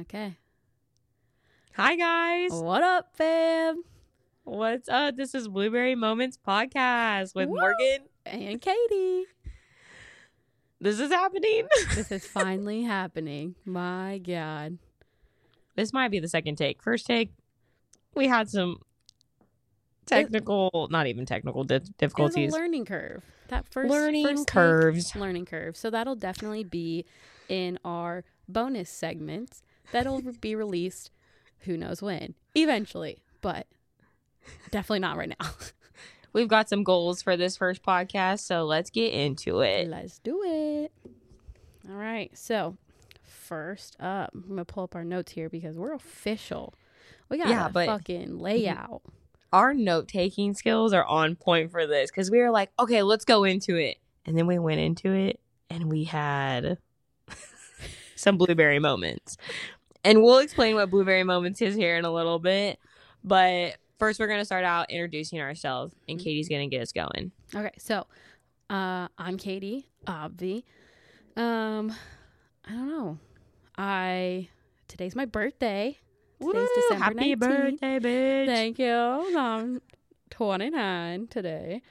[0.00, 0.36] Okay.
[1.74, 2.50] Hi guys.
[2.52, 3.82] What up, fam?
[4.44, 5.16] What's up?
[5.16, 7.56] This is Blueberry Moments podcast with Woo!
[7.56, 8.06] Morgan.
[8.24, 9.24] And Katie.
[10.80, 11.66] This is happening.
[11.94, 13.54] This is finally happening.
[13.64, 14.78] My God.
[15.76, 16.82] this might be the second take.
[16.82, 17.32] First take,
[18.14, 18.78] we had some
[20.06, 22.52] technical, not even technical di- It was a difficulties.
[22.52, 23.22] learning curve.
[23.48, 25.16] That first Learning first take, curves.
[25.16, 25.76] learning curve.
[25.76, 27.04] So that'll definitely be
[27.48, 29.62] in our bonus segments
[29.92, 31.10] that'll be released
[31.60, 32.34] who knows when.
[32.54, 33.66] Eventually, but
[34.70, 35.50] definitely not right now.
[36.32, 39.88] We've got some goals for this first podcast, so let's get into it.
[39.88, 40.92] Let's do it.
[41.88, 42.30] All right.
[42.38, 42.76] So,
[43.24, 46.72] first up, I'm going to pull up our notes here because we're official.
[47.28, 49.02] We got Yeah, a but- fucking layout.
[49.52, 53.24] Our note taking skills are on point for this because we were like, okay, let's
[53.24, 53.96] go into it.
[54.24, 56.78] And then we went into it and we had
[58.14, 59.36] some blueberry moments.
[60.04, 62.78] And we'll explain what blueberry moments is here in a little bit.
[63.22, 66.92] But first, we're going to start out introducing ourselves, and Katie's going to get us
[66.92, 67.32] going.
[67.54, 67.72] Okay.
[67.78, 68.06] So,
[68.70, 70.64] uh, I'm Katie, Obvi.
[71.36, 71.92] Um,
[72.64, 73.18] I don't know.
[73.76, 74.48] I,
[74.88, 75.98] today's my birthday.
[76.40, 77.38] Today's Woo, December Happy 19th.
[77.38, 78.46] birthday, bitch.
[78.46, 79.36] Thank you.
[79.36, 79.82] I'm
[80.30, 81.82] 29 today.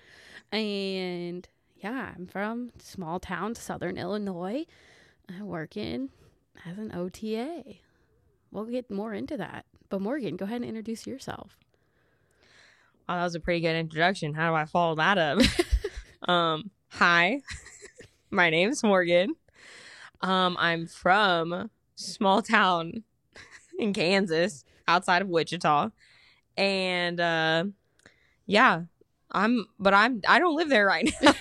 [0.52, 4.66] And yeah, I'm from small town, southern Illinois.
[5.30, 6.10] I'm working
[6.66, 7.64] as an OTA.
[8.52, 9.66] We'll get more into that.
[9.90, 11.58] But Morgan, go ahead and introduce yourself.
[13.08, 14.34] Wow, that was a pretty good introduction.
[14.34, 15.40] How do I follow that up?
[16.30, 17.42] um, hi,
[18.32, 19.36] my name's Morgan.
[20.22, 23.04] Um, I'm from small town
[23.80, 25.90] in Kansas, outside of Wichita,
[26.58, 27.66] and uh,
[28.46, 28.84] yeah,
[29.32, 29.68] I'm.
[29.80, 30.22] But I'm.
[30.28, 31.34] I don't live there right now.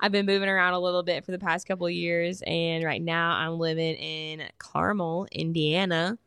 [0.00, 3.02] I've been moving around a little bit for the past couple of years, and right
[3.02, 6.18] now I'm living in Carmel, Indiana,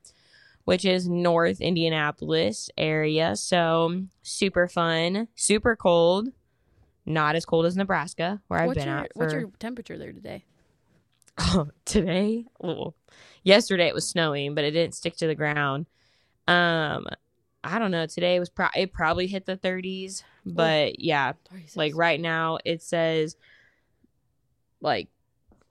[0.66, 3.36] which is North Indianapolis area.
[3.36, 6.30] So super fun, super cold.
[7.08, 9.98] Not as cold as Nebraska, where I've what's been your at for what's your temperature
[9.98, 10.44] there today?
[11.86, 12.46] today.
[12.64, 12.94] Oh,
[13.44, 15.86] yesterday it was snowing, but it didn't stick to the ground.
[16.48, 17.08] Um,
[17.64, 18.06] I don't know.
[18.06, 21.34] Today was pro- it probably hit the 30s, but oh, yeah,
[21.76, 23.36] like right now it says
[24.82, 25.08] like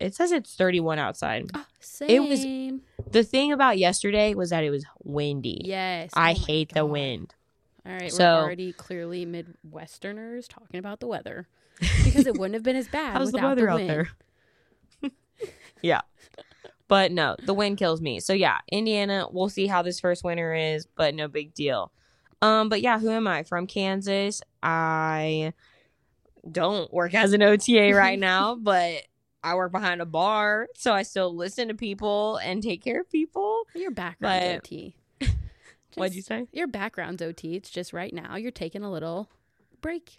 [0.01, 1.51] it says it's 31 outside.
[1.55, 2.11] oh, same.
[2.11, 2.81] it was-
[3.13, 5.61] The thing about yesterday was that it was windy.
[5.65, 6.11] yes.
[6.15, 7.35] I Oh hate the wind.
[7.87, 11.47] All right, So- we're already clearly Midwesterners talking about the weather
[11.79, 13.91] because it wouldn't have been as bad How's the weather out wind.
[13.91, 14.09] there?
[15.83, 16.01] yeah.
[16.89, 18.21] But no, the wind kills me.
[18.21, 21.93] So yeah, Indiana, we'll see how this first winter is, but no big deal.
[22.45, 23.43] Um, but yeah, who am I?
[23.43, 24.43] From Kansas.
[24.63, 25.53] I
[26.51, 29.03] don't work as an OTA right now, but
[29.43, 33.11] I work behind a bar, so I still listen to people and take care of
[33.11, 33.63] people.
[33.75, 34.97] Your background's But- OT.
[35.95, 36.47] What'd you say?
[36.53, 37.55] Your background's OT.
[37.55, 39.29] It's just right now you're taking a little
[39.81, 40.17] break.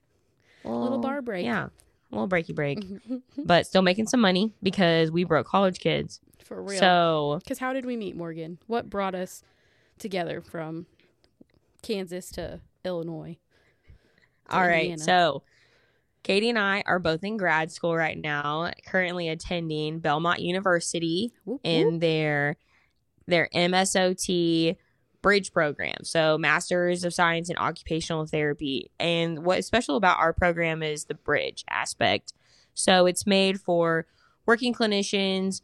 [0.64, 1.46] A little bar break.
[1.46, 1.66] Yeah.
[2.12, 2.80] A little breaky break.
[3.38, 6.22] but still making some money because we broke college kids.
[6.44, 6.80] For real.
[6.80, 8.58] So Because how did we meet, Morgan?
[8.68, 9.44] What brought us
[10.00, 10.86] together from
[11.86, 13.38] Kansas to Illinois?
[14.50, 14.92] to All right.
[14.92, 15.04] Indiana?
[15.04, 15.44] So
[16.24, 21.62] Katie and I are both in grad school right now, currently attending Belmont University Whoop,
[21.64, 22.02] in whoop.
[22.02, 22.58] their
[23.28, 24.76] their MSOT
[25.22, 25.98] bridge program.
[26.04, 28.92] So Masters of Science in Occupational Therapy.
[29.00, 32.34] And what's special about our program is the bridge aspect.
[32.76, 34.06] So it's made for
[34.46, 35.62] working clinicians.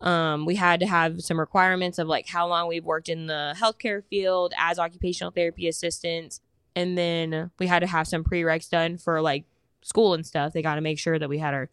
[0.00, 3.54] Um, we had to have some requirements of like how long we've worked in the
[3.56, 6.40] healthcare field as occupational therapy assistants.
[6.74, 9.44] And then we had to have some prereqs done for like
[9.82, 10.52] school and stuff.
[10.52, 11.68] They got to make sure that we had our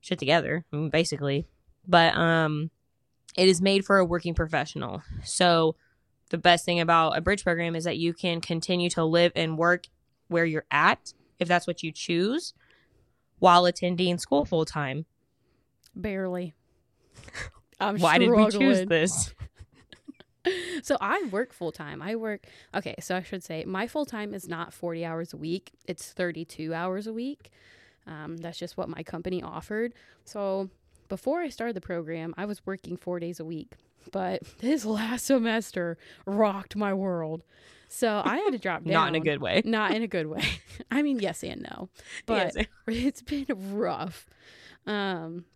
[0.00, 1.46] shit together, basically.
[1.86, 2.70] But um,
[3.36, 5.02] it is made for a working professional.
[5.24, 5.76] So
[6.30, 9.58] the best thing about a bridge program is that you can continue to live and
[9.58, 9.86] work
[10.28, 12.54] where you're at if that's what you choose
[13.38, 15.06] while attending school full time.
[15.94, 16.54] Barely.
[17.80, 19.34] I'm Why did we choose this?
[20.82, 22.02] So I work full time.
[22.02, 22.44] I work
[22.74, 25.72] okay, so I should say my full time is not 40 hours a week.
[25.86, 27.50] It's 32 hours a week.
[28.06, 29.94] Um, that's just what my company offered.
[30.26, 30.68] So
[31.08, 33.72] before I started the program, I was working four days a week.
[34.12, 35.96] But this last semester
[36.26, 37.42] rocked my world.
[37.88, 38.92] So I had to drop down.
[38.92, 39.62] Not in a good way.
[39.64, 40.44] Not in a good way.
[40.90, 41.88] I mean, yes and no.
[42.26, 42.66] But Yes.
[42.86, 44.26] it's been rough.
[44.86, 45.46] Um,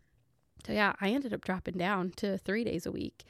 [0.68, 3.24] so yeah, I ended up dropping down to three days a week,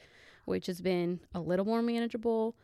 [0.44, 2.56] which has been a little more manageable.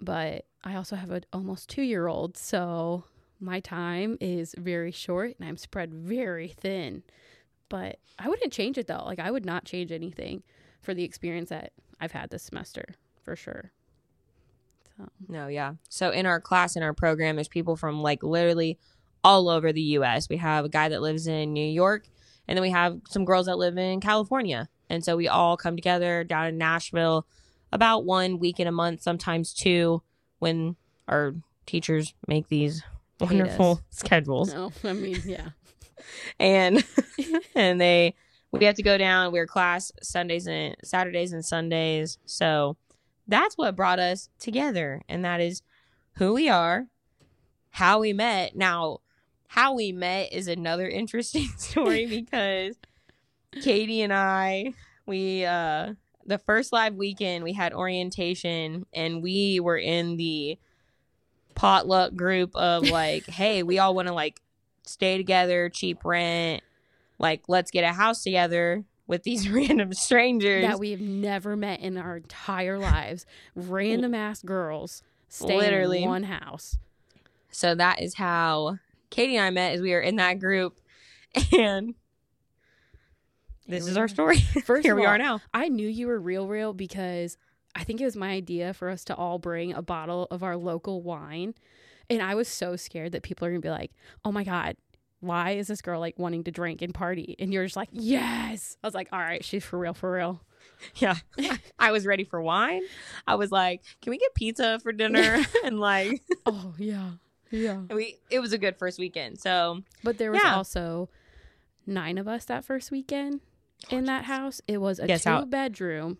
[0.00, 3.04] But I also have an almost two year old, so
[3.38, 7.04] my time is very short and I'm spread very thin.
[7.68, 9.04] But I wouldn't change it though.
[9.04, 10.42] Like I would not change anything
[10.82, 13.70] for the experience that I've had this semester for sure.
[14.96, 15.74] So No, yeah.
[15.88, 18.76] So in our class in our program, there's people from like literally
[19.22, 20.28] all over the U.S.
[20.28, 22.08] We have a guy that lives in New York,
[22.46, 25.76] and then we have some girls that live in California, and so we all come
[25.76, 27.26] together down in Nashville
[27.72, 30.02] about one week in a month, sometimes two,
[30.38, 30.76] when
[31.08, 31.34] our
[31.66, 32.82] teachers make these
[33.20, 34.52] wonderful schedules.
[34.52, 35.50] No, I mean, yeah.
[36.38, 36.84] and
[37.54, 38.14] and they
[38.52, 39.32] we have to go down.
[39.32, 42.18] We're class sundays and saturdays and sundays.
[42.24, 42.76] So
[43.26, 45.02] that's what brought us together.
[45.08, 45.62] And that is
[46.16, 46.86] who we are
[47.74, 48.54] how we met.
[48.54, 49.00] Now
[49.54, 52.76] how we met is another interesting story because
[53.62, 54.72] katie and i
[55.06, 55.92] we uh
[56.26, 60.58] the first live weekend we had orientation and we were in the
[61.54, 64.40] potluck group of like hey we all want to like
[64.86, 66.62] stay together, cheap rent.
[67.18, 70.62] Like, let's get a house together with these random strangers.
[70.62, 73.26] that we have never met in our entire lives.
[73.54, 76.02] Random ass girls staying Literally.
[76.02, 76.78] in one house.
[77.50, 78.78] so that is how
[79.14, 79.74] Katie and I met.
[79.74, 80.76] Is we were in that group,
[81.58, 81.94] and
[83.66, 84.38] this is our story.
[84.64, 85.40] First Here we all, are now.
[85.52, 87.36] I knew you were real, real because
[87.76, 90.56] I think it was my idea for us to all bring a bottle of our
[90.56, 91.54] local wine.
[92.10, 93.92] And I was so scared that people are going to be like,
[94.24, 94.76] oh my God,
[95.20, 97.36] why is this girl like wanting to drink and party?
[97.38, 98.76] And you're just like, yes.
[98.82, 100.40] I was like, all right, she's for real, for real.
[100.96, 101.16] Yeah,
[101.78, 102.82] I was ready for wine.
[103.26, 107.10] I was like, "Can we get pizza for dinner?" and like, Oh, yeah.
[107.50, 107.80] Yeah.
[107.90, 109.38] we it was a good first weekend.
[109.40, 110.56] So But there was Yeah.
[110.56, 111.08] also
[111.86, 113.40] nine of us that first weekend
[113.90, 114.60] in that house.
[114.66, 116.18] It was a Guess two how- bedroom.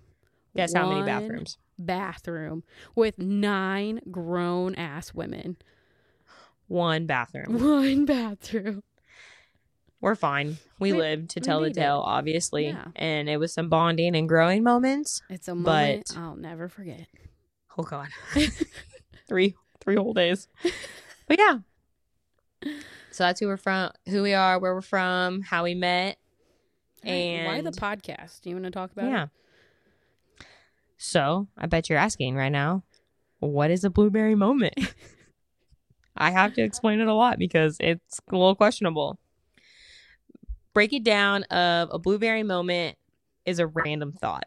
[0.57, 1.59] guess how many bathrooms?
[1.79, 2.63] Bathroom
[2.95, 5.57] with nine grown ass women.
[6.69, 7.59] One bathroom.
[7.61, 8.83] One bathroom.
[10.01, 10.59] We're fine.
[10.79, 11.81] We, We- lived to tell the made it.
[11.81, 12.85] tale, obviously, Yeah.
[12.97, 15.23] and it was some bonding and growing moments.
[15.31, 17.07] It's a moment But- I'll never forget.
[17.77, 18.09] Oh God,
[19.27, 20.47] three three whole days.
[21.27, 21.59] But yeah,
[23.11, 26.19] so that's who we're from, who we are, where we're from, how we met.
[27.05, 28.41] and why the podcast?
[28.41, 29.11] Do you want to talk about it?
[29.11, 29.25] yeah.
[29.25, 30.47] it?
[30.97, 32.83] So I bet you're asking right now,
[33.41, 34.75] what is a blueberry moment?
[36.17, 39.19] I have to explain it a lot because it's a little questionable.
[40.73, 42.97] Break it down of a blueberry moment
[43.45, 44.47] is a random thought.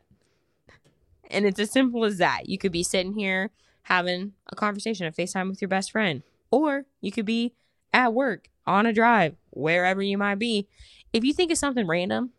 [1.29, 2.49] And it's as simple as that.
[2.49, 3.51] You could be sitting here
[3.83, 7.53] having a conversation, a FaceTime with your best friend, or you could be
[7.93, 10.67] at work, on a drive, wherever you might be.
[11.13, 12.31] If you think of something random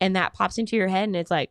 [0.00, 1.50] and that pops into your head and it's like,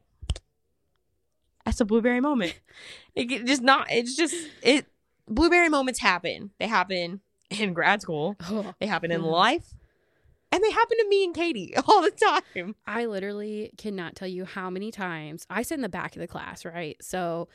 [1.63, 2.59] that's a blueberry moment.
[3.15, 4.87] It just not, it's just, it,
[5.25, 6.51] blueberry moments happen.
[6.59, 9.73] They happen in grad school, Oh, they happen in life,
[10.51, 12.75] and they happen to me and Katie all the time.
[12.85, 16.27] I literally cannot tell you how many times I sit in the back of the
[16.27, 16.97] class, right?
[17.01, 17.47] So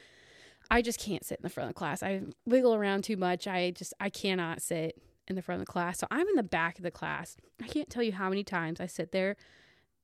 [0.70, 2.02] I just can't sit in the front of the class.
[2.02, 3.46] I wiggle around too much.
[3.46, 5.99] I just I cannot sit in the front of the class.
[5.99, 7.37] So I'm in the back of the class.
[7.62, 9.37] I can't tell you how many times I sit there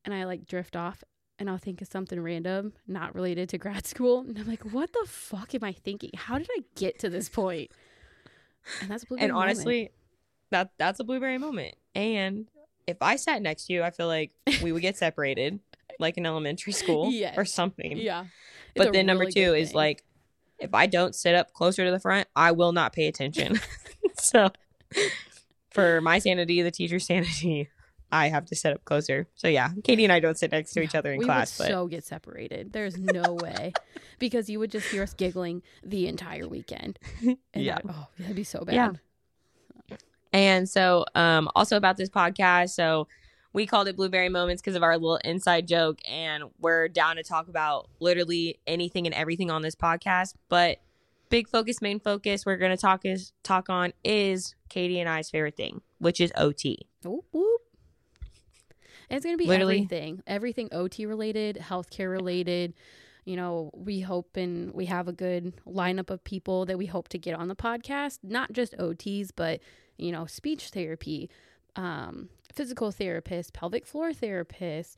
[0.05, 1.03] and I like drift off
[1.39, 4.21] and I'll think of something random, not related to grad school.
[4.21, 6.11] And I'm like, what the fuck am I thinking?
[6.15, 7.71] How did I get to this point?
[8.81, 9.31] And that's a blueberry moment.
[9.31, 9.51] and moment.
[9.51, 9.91] honestly,
[10.51, 11.77] that that's a blueberry moment.
[11.95, 12.49] And
[12.87, 14.33] if I sat next to you, I feel like
[14.63, 15.61] we would get separated,
[15.99, 17.97] like in elementary school or something.
[17.97, 18.27] yeah.
[18.75, 20.03] It's But then number really two is like,
[20.59, 23.61] if I don't sit up closer to the front, I will not pay attention.
[24.19, 24.51] so,
[25.71, 27.69] for my sanity, the teacher's sanity,
[28.11, 29.27] I have to sit up closer.
[29.35, 31.65] So yeah, Katie and I don't sit next to each other in we class, would
[31.67, 32.73] but so get separated.
[32.73, 33.73] There's no way
[34.19, 36.99] because you would just hear us giggling the entire weekend.
[37.23, 37.75] And Yeah.
[37.77, 38.75] that- oh, that'd be so bad.
[39.91, 39.97] Yeah.
[40.33, 43.09] And so, um, also about this podcast, so
[43.57, 47.23] we called it Blueberry Moments because of our little inside joke, and we're down to
[47.23, 50.35] talk about literally anything and everything on this podcast.
[50.51, 50.83] But
[51.31, 55.57] big focus, main focus, we're gonna talk is talk on is Katie and I's favorite
[55.57, 56.87] thing, which is OT.
[57.03, 57.63] Whoop, whoop.
[59.09, 59.77] It's gonna be Literally.
[59.77, 62.75] everything, everything OT related, healthcare related.
[63.25, 67.09] You know, we hope and we have a good lineup of people that we hope
[67.09, 68.19] to get on the podcast.
[68.23, 69.61] Not just OTs, but
[69.97, 71.31] you know, speech therapy,
[71.77, 74.97] um, physical therapists, pelvic floor therapists,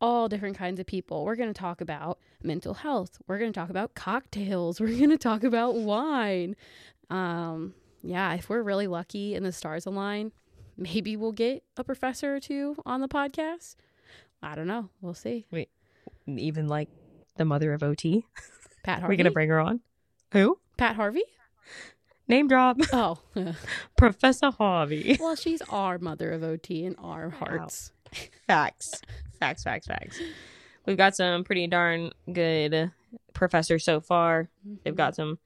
[0.00, 1.24] all different kinds of people.
[1.24, 3.18] We're going to talk about mental health.
[3.26, 4.80] We're going to talk about cocktails.
[4.80, 6.56] We're going to talk about wine.
[7.10, 10.32] Um, yeah, if we're really lucky and the stars align,
[10.76, 13.76] maybe we'll get a professor or two on the podcast.
[14.42, 14.90] I don't know.
[15.00, 15.46] We'll see.
[15.50, 15.70] Wait,
[16.26, 16.88] even like
[17.36, 18.26] the mother of OT.
[18.84, 19.12] Pat Are Harvey.
[19.12, 19.80] we gonna bring her on?
[20.32, 20.58] Who?
[20.76, 21.24] Pat Harvey?
[22.28, 22.78] Name drop.
[22.92, 23.18] Oh,
[23.96, 25.16] Professor Harvey.
[25.20, 27.92] well, she's our mother of OT in our hearts.
[28.46, 29.00] Facts.
[29.38, 30.18] Facts, facts, facts.
[30.86, 32.90] We've got some pretty darn good
[33.32, 34.48] professors so far.
[34.84, 34.96] They've Mhm.
[34.96, 35.38] got some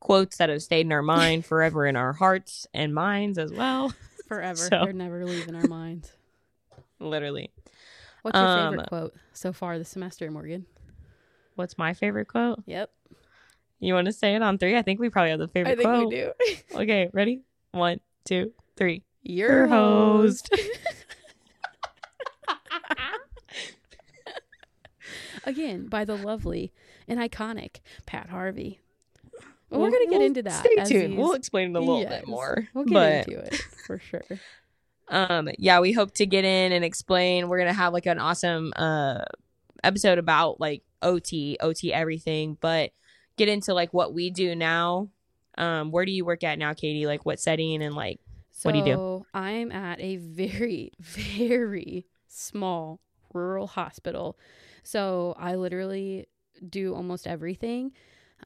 [0.00, 3.92] quotes that have stayed in our mind forever in our hearts and minds as well.
[4.28, 4.56] forever.
[4.56, 6.12] so- They're never leaving our minds.
[7.00, 7.50] Literally.
[8.22, 10.66] What's your Um, favorite quote so far this semester, Morgan?
[11.54, 12.62] What's my favorite quote?
[12.66, 12.90] Yep.
[13.80, 14.76] You want to say it on three?
[14.76, 16.08] I think we probably have the favorite I think quote.
[16.08, 16.32] we do.
[16.80, 17.42] Okay, ready?
[17.72, 19.02] One, two, three.
[19.22, 20.48] Your host.
[20.52, 20.70] host.
[25.44, 26.72] Again, by the lovely
[27.06, 28.80] and iconic Pat Harvey.
[29.70, 30.60] Well, we're gonna get we'll- into that.
[30.64, 31.12] Stay tuned.
[31.12, 32.68] these- We'll explain it a little Yes, bit more.
[32.74, 33.54] We'll get but into it
[33.86, 34.22] for sure.
[35.08, 38.72] um yeah we hope to get in and explain we're gonna have like an awesome
[38.74, 39.22] uh
[39.84, 41.30] episode about like ot
[41.62, 42.90] ot everything but
[43.36, 45.08] get into like what we do now
[45.58, 48.20] um where do you work at now katie like what setting and like
[48.52, 49.26] So What do you do?
[49.34, 53.00] I'm at a very, very small
[53.34, 54.38] rural hospital.
[54.82, 56.26] So I literally
[56.66, 57.92] do almost everything.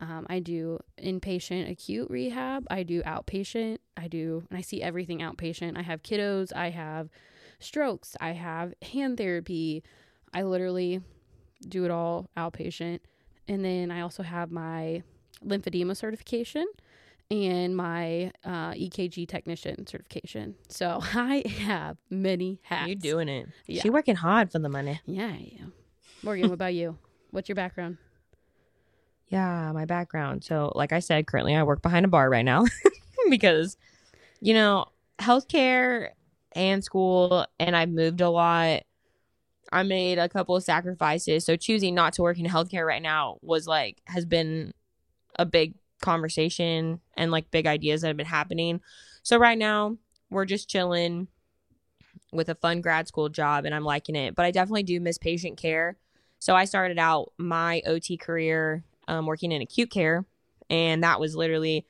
[0.00, 2.66] Um, I do inpatient acute rehab.
[2.70, 3.78] I do outpatient.
[3.97, 5.76] I do, and I see everything outpatient.
[5.78, 6.52] I have kiddos.
[6.54, 7.09] I have
[7.61, 8.16] strokes.
[8.20, 9.85] I have hand therapy.
[10.35, 11.02] I literally
[11.68, 13.00] do it all outpatient.
[13.50, 15.02] And then I also have my
[15.45, 16.66] lymphedema certification
[17.33, 20.54] and my uh, EKG technician certification.
[20.69, 22.87] So I have many hats.
[22.87, 23.83] You're doing it Yeah.
[23.83, 25.73] she working hard for the money Yeah, I am.
[26.23, 26.97] Morgan, what about you?
[27.33, 27.99] What's your background?
[29.28, 32.64] yeah my background so like i said currently i work behind a bar right now
[33.30, 33.76] because
[34.40, 34.85] you know
[35.21, 36.09] healthcare
[36.52, 38.83] and school and i've moved a lot
[39.73, 41.45] i made a couple of sacrifices.
[41.45, 44.73] So choosing not to work in healthcare right now was like has been
[45.39, 48.81] a big conversation and like big ideas that have been happening.
[49.23, 49.97] So right now
[50.31, 51.29] we're just chilling
[52.33, 55.19] with a fun grad school job and i'm liking it but i definitely do miss
[55.19, 55.97] patient care.
[56.39, 60.25] So i started out my ot career um, working in acute care
[60.69, 61.85] and that was literally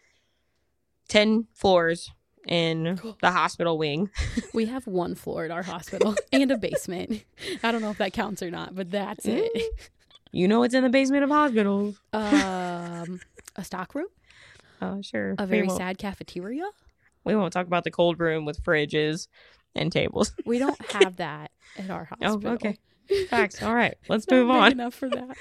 [1.08, 2.10] 10 floors
[2.46, 4.10] in the hospital wing.
[4.54, 7.24] We have one floor at our hospital and a basement.
[7.62, 9.52] I don't know if that counts or not, but that's it.
[10.32, 12.00] you know what's in the basement of hospitals.
[12.12, 13.20] Um,
[13.56, 14.08] a stock room,
[14.82, 15.34] oh sure.
[15.38, 16.68] A very sad cafeteria.
[17.24, 19.28] we won't talk about the cold room with fridges
[19.74, 20.32] and tables.
[20.44, 22.54] We don't have that at our oh hospital.
[22.54, 22.78] okay
[23.28, 23.62] facts.
[23.62, 23.96] All right.
[24.08, 24.72] Let's not move on.
[24.72, 25.36] Enough for that.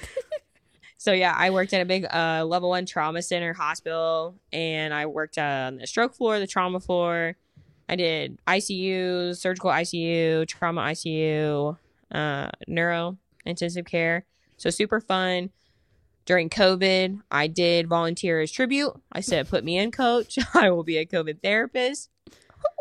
[1.00, 5.06] So yeah, I worked at a big uh, level one trauma center hospital, and I
[5.06, 7.38] worked on the stroke floor, the trauma floor.
[7.88, 11.78] I did ICU, surgical ICU, trauma ICU,
[12.12, 14.26] uh, neuro intensive care.
[14.58, 15.52] So super fun.
[16.26, 18.92] During COVID, I did volunteer as tribute.
[19.10, 20.38] I said, "Put me in, coach.
[20.54, 22.10] I will be a COVID therapist."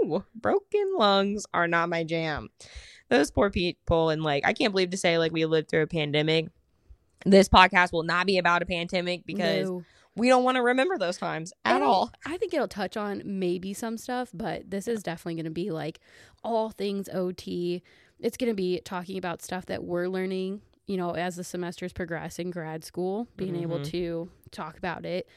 [0.03, 2.49] Ooh, broken lungs are not my jam.
[3.11, 5.87] Those poor people, and like, I can't believe to say like we lived through a
[5.87, 6.49] pandemic
[7.27, 9.85] this podcast will not be about a pandemic because No.
[10.17, 12.13] we don't want to remember those times at And all.
[12.27, 15.71] I think it'll touch on maybe some stuff, but this is definitely going to be
[15.71, 16.01] like
[16.45, 17.83] all things OT.
[18.21, 21.93] It's going to be talking about stuff that we're learning, you know, as the semesters
[21.93, 23.91] progress in grad school, being able Mhm.
[23.91, 25.29] to talk about it,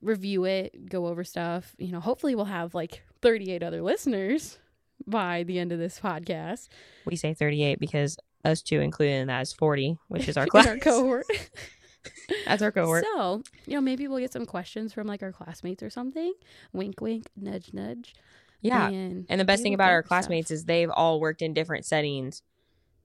[0.00, 1.74] review it, go over stuff.
[1.78, 4.58] You know, hopefully we'll have like 38 other listeners
[5.06, 6.68] by the end of this podcast.
[7.06, 10.66] We say 38 because us two included in that is 40, which is our class.
[10.66, 11.26] our cohort.
[12.46, 13.04] That's our cohort.
[13.14, 16.32] So, you know, maybe we'll get some questions from like our classmates or something.
[16.72, 18.14] Wink, wink, nudge, nudge.
[18.60, 18.88] yeah.
[18.88, 20.08] And, And the best thing about our over stuff.
[20.08, 22.42] classmates is they've all worked in different settings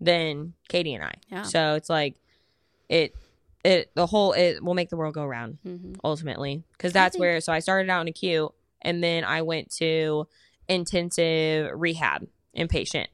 [0.01, 1.13] than Katie and I.
[1.29, 1.43] Yeah.
[1.43, 2.15] So it's like
[2.89, 3.13] it
[3.63, 7.21] it the whole it will make the world go round hmm ultimately because that's think-
[7.21, 8.51] where so I started out in acute
[8.81, 10.27] and then I went to
[10.69, 13.07] intensive rehab inpatient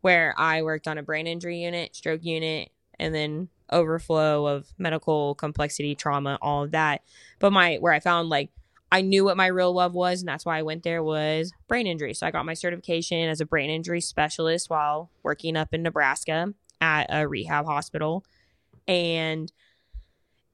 [0.00, 5.34] where I worked on a brain injury unit, stroke unit, and then overflow of medical
[5.34, 7.02] complexity, trauma, all of that.
[7.38, 8.50] But my where I found like
[8.92, 11.86] I knew what my real love was, and that's why I went there was brain
[11.86, 12.14] injury.
[12.14, 16.54] So I got my certification as a brain injury specialist while working up in Nebraska
[16.80, 18.24] at a rehab hospital.
[18.86, 19.50] And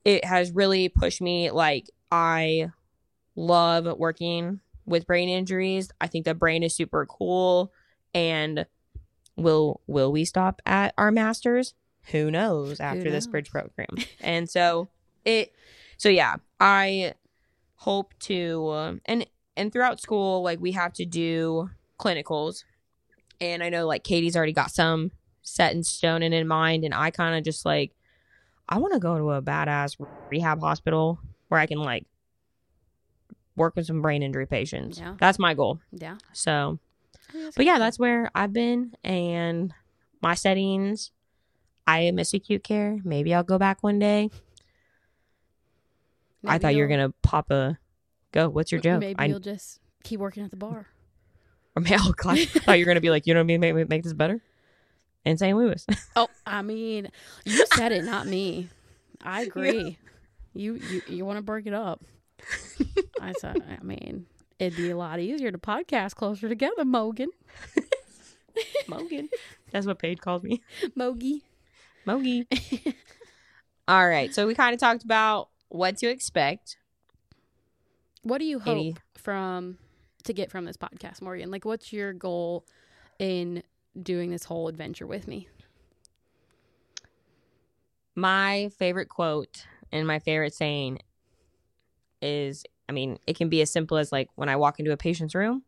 [0.05, 2.71] it has really pushed me like I
[3.37, 5.91] love working with brain injuries.
[6.01, 7.73] I think the brain is super cool
[8.15, 8.67] and
[9.37, 11.75] will will we stop at our masters?
[12.07, 13.31] Who knows after this knows?
[13.31, 13.97] bridge program.
[14.21, 14.89] and so
[15.25, 15.53] it
[15.97, 17.15] so yeah, I
[17.77, 22.65] hope to um, and and throughout school like we have to do clinicals.
[23.41, 25.11] And I know like Katie's already got some
[25.43, 27.93] set in stone and in mind and I kind of just like
[28.69, 29.97] I want to go to a badass
[30.31, 32.07] rehab hospital where I can like
[33.57, 34.99] work with some brain injury patients.
[34.99, 35.15] Yeah.
[35.19, 35.81] That's my goal.
[35.93, 36.17] Yeah.
[36.33, 36.79] So,
[37.57, 39.73] but yeah, that's where I've been and
[40.21, 41.11] my settings.
[41.87, 42.99] I miss acute care.
[43.05, 44.31] Maybe I'll go back one day.
[46.45, 47.79] I thought you were gonna pop a
[48.33, 48.49] go.
[48.49, 49.01] What's your joke?
[49.01, 50.87] Maybe I, you'll just keep working at the bar.
[51.77, 53.59] I mean, oh, God, I thought you were gonna be like, you know what I
[53.59, 53.61] mean?
[53.61, 54.41] Make, make- this better.
[55.25, 55.57] In St.
[55.57, 55.87] Louis.
[56.17, 57.09] Oh, I mean,
[57.45, 58.69] you said it, not me.
[59.23, 59.99] I agree.
[60.53, 62.03] You you you want to break it up?
[63.21, 63.63] I said.
[63.81, 64.27] I mean,
[64.63, 67.31] it'd be a lot easier to podcast closer together, Mogan.
[68.89, 69.29] Mogan,
[69.71, 70.63] That's what Paige called me.
[70.97, 71.41] Mogi.
[72.07, 72.47] Mogi.
[73.89, 74.33] All right.
[74.35, 76.77] So we kind of talked about what to expect.
[78.23, 79.79] What do you hope Any- from
[80.25, 81.51] to get from this podcast, Morgan?
[81.51, 82.65] Like, what's your goal
[83.19, 83.63] in
[84.01, 85.49] doing this whole adventure with me?
[88.15, 90.99] My favorite quote and my favorite saying
[92.21, 94.99] is I mean, it can be as simple as like when I walk into a
[94.99, 95.63] patient's room,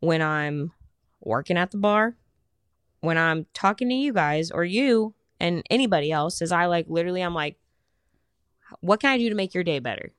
[0.00, 0.72] when I'm
[1.20, 2.16] working at the bar,
[3.00, 7.20] when I'm talking to you guys or you and anybody else, is I like literally,
[7.22, 7.58] I'm like,
[8.80, 10.12] what can I do to make your day better?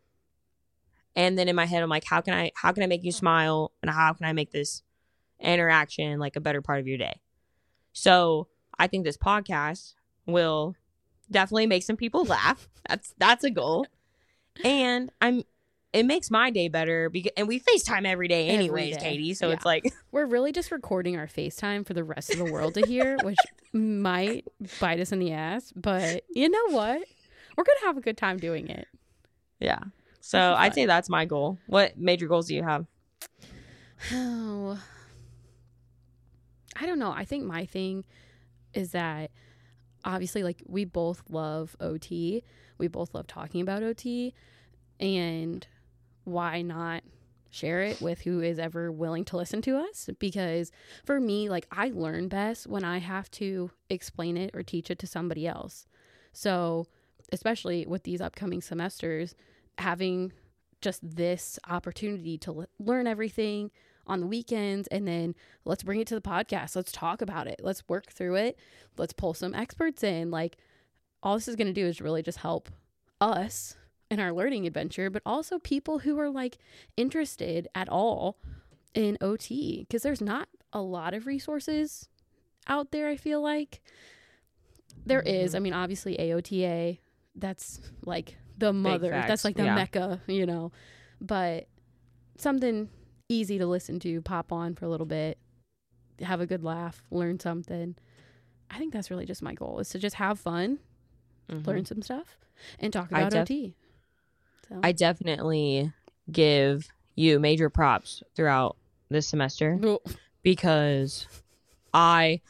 [1.14, 3.12] And then in my head, I'm like, how can I, how can I make you
[3.12, 3.74] smile?
[3.82, 4.82] And how can I make this
[5.42, 7.20] interaction like a better part of your day?
[7.92, 8.48] So
[8.80, 10.74] I think this podcast will
[11.30, 12.70] definitely make some people laugh.
[12.88, 13.88] That's that's a goal.
[14.64, 15.44] And I'm
[15.96, 19.04] it makes my day better because and we FaceTime every day anyways, day.
[19.04, 19.34] Katie.
[19.34, 19.54] So Yeah.
[19.56, 22.86] it's like We're really just recording our FaceTime for the rest of the world to
[22.86, 23.38] hear, which
[23.74, 24.46] might
[24.80, 25.72] bite us in the ass.
[25.76, 27.02] But you know what?
[27.58, 28.88] We're gonna have a good time doing it.
[29.60, 29.80] Yeah.
[30.22, 31.58] So I'd say that's my goal.
[31.68, 32.86] What major goals do you have?
[34.14, 34.80] Oh,
[36.76, 37.12] I don't know.
[37.12, 38.04] I think my thing
[38.74, 39.32] is that
[40.04, 42.44] obviously, like, we both love OT.
[42.78, 44.34] We both love talking about OT.
[45.00, 45.66] And
[46.26, 47.04] why not
[47.50, 50.10] share it with who is ever willing to listen to us?
[50.20, 50.72] Because
[51.06, 55.00] for me, like, I learn best when I have to explain it or teach it
[55.00, 55.88] to somebody else.
[56.34, 56.88] So,
[57.32, 59.36] especially with these upcoming semesters,
[59.78, 60.34] having
[60.82, 63.72] just this opportunity to le- learn everything
[64.08, 66.76] on the weekends and then let's bring it to the podcast.
[66.76, 67.60] Let's talk about it.
[67.64, 68.60] Let's work through it.
[68.98, 70.30] Let's pull some experts in.
[70.30, 70.58] Like
[71.24, 72.70] all this is going to do is really just help
[73.20, 73.76] us
[74.12, 76.58] in our learning adventure, but also people who are like
[76.98, 78.38] interested at all
[78.94, 82.08] in OT because there's not a lot of resources
[82.68, 83.82] out there, I feel like.
[85.06, 85.54] There is.
[85.54, 86.98] I mean, obviously AOTA,
[87.36, 89.10] that's like the mother.
[89.10, 89.76] That's like the yeah.
[89.76, 90.72] mecca, you know.
[91.22, 91.68] But
[92.38, 92.90] something
[93.30, 95.38] easy to listen to, pop on for a little bit,
[96.22, 97.96] have a good laugh, learn something.
[98.70, 100.80] I think that's really just my goal is to just have fun,
[101.50, 101.68] Mhm.
[101.68, 102.38] learn some stuff,
[102.80, 103.76] and talk about def- OT.
[104.70, 105.92] So I definitely
[106.32, 108.78] give you major props throughout
[109.10, 109.80] this semester
[110.44, 111.28] because
[111.94, 112.42] I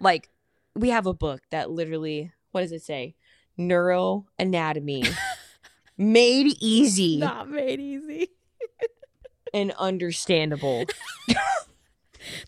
[0.00, 0.28] like
[0.74, 3.14] we have a book that literally what does it say?
[3.58, 5.14] Neuroanatomy
[5.98, 8.28] made easy not made easy.
[9.54, 10.86] and understandable.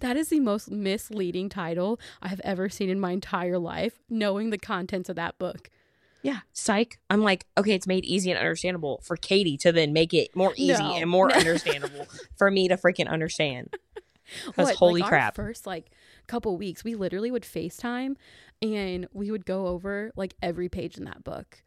[0.01, 4.51] That is the most misleading title I have ever seen in my entire life, knowing
[4.51, 5.71] the contents of that book.
[6.25, 6.99] Yeah, psych.
[7.11, 10.55] I'm like, okay, it's made easy and understandable for Katie to then make it more
[10.57, 10.95] easy No.
[10.95, 12.07] and more understandable
[12.39, 13.75] for me to freaking understand.
[14.47, 15.37] Because What, holy like, crap.
[15.37, 15.91] First like
[16.27, 18.17] couple weeks, we literally would FaceTime
[18.63, 21.63] and we would go over like every page in that book.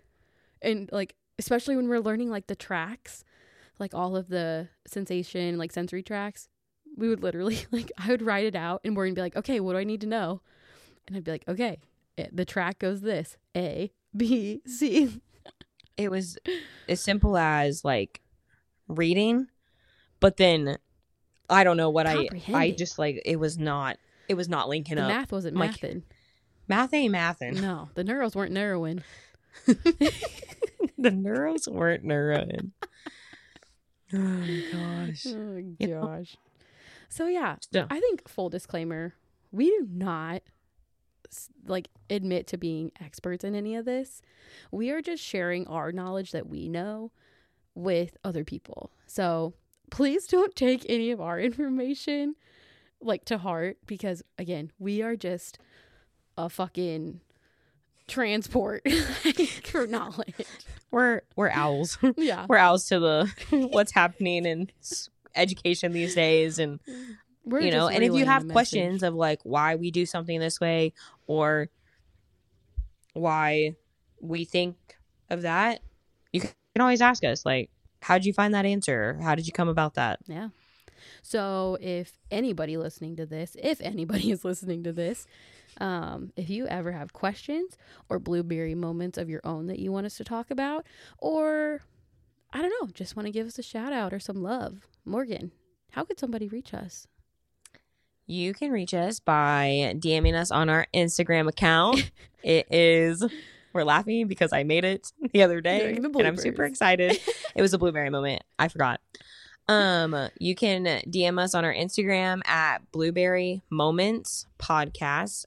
[0.64, 3.24] And like especially when we're learning like the tracts,
[3.78, 6.50] like all of the sensation, like sensory tracts,
[6.98, 9.60] we would literally like I would write it out and we're gonna be like, okay,
[9.60, 10.42] what do I need to know?
[11.08, 11.78] And I'd be like, okay,
[12.18, 15.22] it, the tract goes this A, B, C.
[15.98, 16.38] it was
[16.88, 18.22] as simple as like
[18.88, 19.48] reading,
[20.20, 20.78] but then
[21.50, 24.96] I don't know what I I just like it was not it was not linking
[24.98, 25.08] The up.
[25.10, 26.04] math wasn't Like, mathing.
[26.68, 27.62] Math ain't mathin'.
[27.62, 29.02] No, the neuros weren't narrowing.
[29.66, 30.14] the
[30.98, 32.72] neuros weren't neuroing.
[34.14, 35.26] Oh my gosh.
[35.28, 36.02] Oh You know?
[36.02, 36.38] gosh.
[37.10, 39.16] So yeah, So- I think full disclaimer,
[39.52, 40.44] we do not
[41.66, 44.22] like admit to being experts in any of this.
[44.72, 47.12] We are just sharing our knowledge that we know
[47.76, 48.92] with other people.
[49.06, 49.54] So
[49.92, 52.36] please don't take any of our information
[53.00, 55.60] like to heart because again, we are just
[56.38, 57.22] a fucking
[58.08, 58.82] transport
[59.26, 60.34] like, for knowledge.
[60.92, 61.98] We're we're owls.
[62.18, 62.46] Yeah.
[62.48, 63.32] we're owls to the
[63.72, 64.70] what's happening in
[65.36, 66.80] education these days and
[67.48, 70.60] We're you know and if you have questions of like why we do something this
[70.60, 70.94] way
[71.28, 71.70] or
[73.14, 73.76] why
[74.22, 74.76] we think
[75.30, 75.82] of that
[76.34, 77.70] you can always ask us like
[78.02, 80.50] how did you find that answer how did you come about that Yeah.
[81.22, 85.28] So if anybody listening to this, if anybody is listening to this,
[85.80, 87.78] um, if you ever have questions
[88.10, 90.86] or blueberry moments of your own that you want us to talk about,
[91.20, 91.82] or
[92.52, 94.88] I don't know, just want to give us a shout out or some love.
[95.06, 95.52] Morgan,
[95.92, 97.08] how could somebody reach us?
[98.28, 102.12] You can reach us by DMing us on our Instagram account.
[102.44, 103.26] it is
[103.72, 107.20] we're laughing because I made it the other day the and I'm super excited.
[107.56, 108.44] it was a blueberry moment.
[108.60, 109.00] I forgot.
[109.70, 115.46] Um, you can DM us on our Instagram at Blueberry Moments Podcast.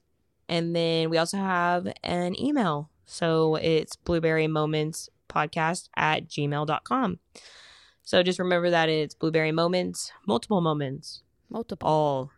[0.49, 2.89] And then we also have an email.
[3.05, 7.19] So it's blueberry moments podcast at gmail.com.
[8.05, 11.89] So just remember that it's blueberry moments, multiple moments, Multiple.
[11.89, 12.31] all,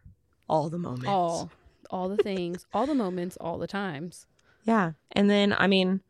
[0.48, 1.06] all the moments.
[1.06, 1.50] all
[1.90, 4.26] all the things all the moments all the times
[4.64, 4.92] Yeah.
[5.12, 6.00] And then, I mean,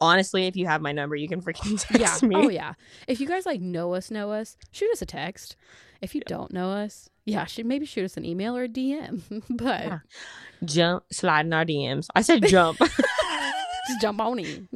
[0.00, 2.34] honestly, if you have my number, you can freaking text yeah me.
[2.36, 2.74] oh yeah
[3.06, 5.56] if you guys like know us know us shoot us a text
[6.00, 9.22] if you don't know us yeah should maybe shoot us an email or a dm
[9.50, 9.98] but Yeah.
[10.64, 12.08] Jump, slide in our DMs.
[12.14, 12.78] I said jump.
[12.78, 14.68] just jump on in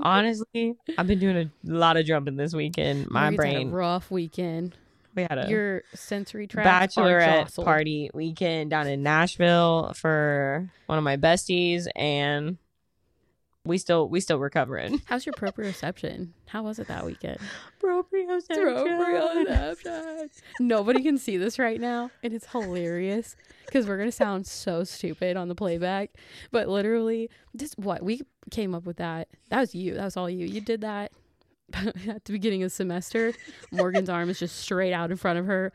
[0.00, 3.10] honestly, I've been doing a lot of jumping this weekend.
[3.10, 3.70] My Morgan's had a brain.
[3.72, 4.76] rough weekend
[5.14, 11.04] We had a your sensory are bachelorette party weekend down in Nashville for one of
[11.04, 12.56] my besties, and
[13.64, 15.02] we still we still recovering.
[15.06, 17.38] how's your proprioception how was it that weekend
[17.80, 19.46] Proprioception.
[19.46, 20.28] Proprioception.
[20.60, 25.36] Nobody can see this right now, and it's hilarious because we're gonna sound so stupid
[25.36, 26.10] on the playback.
[26.52, 29.28] But literally, just what we came up with that.
[29.50, 29.94] That was you.
[29.94, 30.46] That was all you.
[30.46, 31.10] You did that
[32.08, 33.32] at the beginning of the semester.
[33.70, 35.72] Morgan's arm is just straight out in front of her,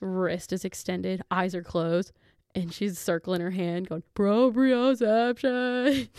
[0.00, 2.12] wrist is extended, eyes are closed,
[2.54, 6.08] and she's circling her hand, going proprioception.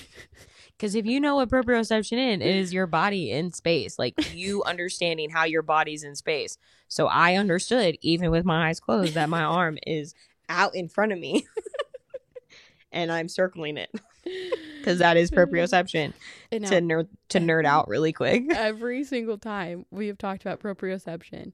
[0.77, 4.61] Because if you know what proprioception is, it is your body in space, like you
[4.65, 6.57] understanding how your body's in space.
[6.89, 10.13] So I understood, even with my eyes closed, that my arm is
[10.49, 11.47] out in front of me,
[12.91, 13.89] and I'm circling it
[14.79, 16.13] because that is proprioception.
[16.51, 18.43] To nerd to nerd out really quick.
[18.55, 21.51] every single time we have talked about proprioception,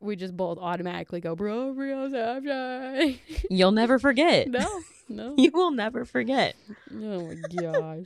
[0.00, 3.18] we just both automatically go proprioception.
[3.50, 4.48] You'll never forget.
[4.48, 5.34] no, no.
[5.38, 6.54] You will never forget.
[6.92, 8.04] Oh my gosh.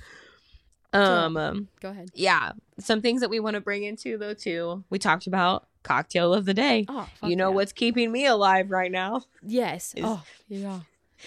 [0.93, 2.11] Um, um, Go ahead.
[2.15, 4.83] yeah, some things that we want to bring into though too.
[4.91, 6.85] We talked about cocktail of the day.
[6.89, 7.55] Oh, you know yeah.
[7.55, 9.95] what's keeping me alive right now Yes.
[9.95, 10.81] is- oh, yeah.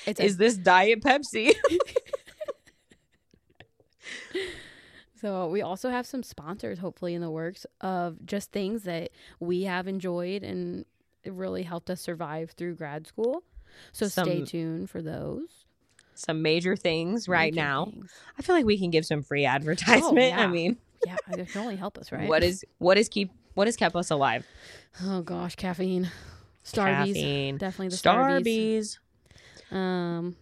[0.05, 1.53] It's a- is this diet Pepsi.
[5.21, 9.63] so we also have some sponsors hopefully in the works of just things that we
[9.63, 10.85] have enjoyed and
[11.23, 13.43] it really helped us survive through grad school.
[13.91, 15.65] So stay tuned for those.
[16.15, 17.85] some major things right Major now.
[17.85, 18.11] things.
[18.37, 20.17] I feel like we can give some free advertisement.
[20.35, 20.47] I yeah.
[20.47, 22.27] mean, Yeah, it can only help us, right?
[22.27, 24.45] what is what is keep what has kept us alive?
[25.03, 26.11] Oh gosh, caffeine.
[26.65, 27.07] Starbies.
[27.15, 27.57] Caffeine.
[27.57, 28.97] Definitely the Starbies.
[29.71, 29.75] Starbies.
[29.75, 30.35] Um,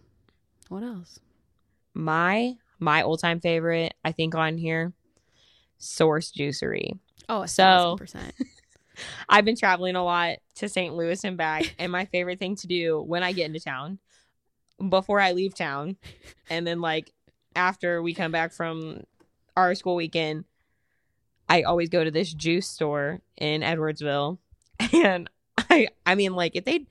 [0.68, 1.18] what else?
[1.94, 4.92] My my old time favorite, I think on here,
[5.78, 6.98] Source Juicery.
[7.28, 8.34] Oh, So- percent.
[9.28, 10.94] I've been traveling a lot to St.
[10.94, 13.98] Louis and back, and my favorite thing to do when I get into town,
[14.86, 15.96] before I leave town,
[16.50, 17.10] and then like
[17.56, 19.04] after we come back from
[19.56, 20.44] our school weekend,
[21.48, 24.36] I always go to this juice store in Edwardsville,
[24.92, 26.86] and I I mean like if they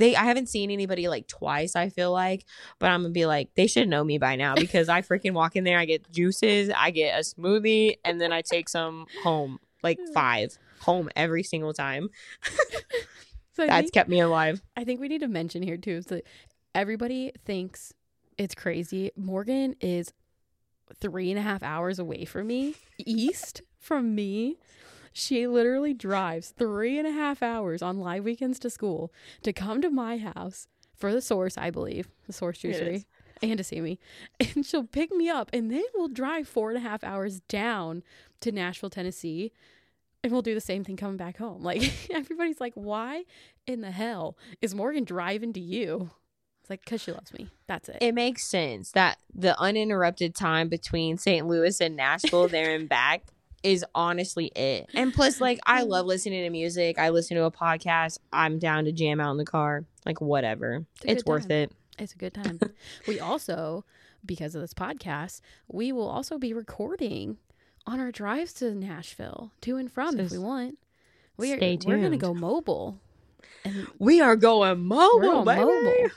[0.00, 2.44] they I haven't seen anybody like twice I feel like,
[2.78, 5.56] but I'm gonna be like they should know me by now because I freaking walk
[5.56, 9.58] in there, I get juices, I get a smoothie, and then I take some home
[9.82, 10.12] like hmm.
[10.12, 12.08] five home every single time.
[13.60, 14.62] So That's think, kept me alive.
[14.74, 16.24] I think we need to mention here too is that
[16.74, 17.92] everybody thinks
[18.38, 19.10] it's crazy.
[19.16, 20.14] Morgan is
[20.98, 24.56] three and a half hours away from me, east from me.
[25.12, 29.82] She literally drives three and a half hours on live weekends to school to come
[29.82, 33.06] to my house for the source, I believe, the source juicery,
[33.42, 33.98] and to see me.
[34.38, 38.02] And she'll pick me up, and then we'll drive four and a half hours down
[38.40, 39.52] to Nashville, Tennessee,
[40.22, 41.62] and we'll do the same thing coming back home.
[41.62, 43.24] Like everybody's like, why
[43.66, 46.10] in the hell is Morgan driving to you?
[46.60, 47.48] It's like because she loves me.
[47.66, 47.98] That's it.
[48.00, 51.46] It makes sense that the uninterrupted time between St.
[51.46, 53.22] Louis and Nashville there and back
[53.62, 54.88] is honestly it.
[54.94, 55.88] And plus, like, I mm.
[55.88, 56.98] love listening to music.
[56.98, 58.18] I listen to a podcast.
[58.32, 59.84] I'm down to jam out in the car.
[60.06, 60.86] Like, whatever.
[61.02, 61.58] It's It's, worth time.
[61.58, 61.72] it.
[61.98, 62.60] It's a good time.
[63.06, 63.84] we also,
[64.24, 67.36] because of this podcast, we will also be recording
[67.86, 70.78] on our drives to Nashville, to and from, So if we want.
[71.36, 73.00] We are, stay We're gonna go mobile,
[73.64, 75.64] and We are going mobile, we're baby.
[75.64, 76.10] mobile.